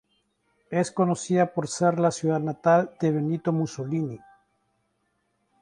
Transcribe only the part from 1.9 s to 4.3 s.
la ciudad natal de Benito Mussolini.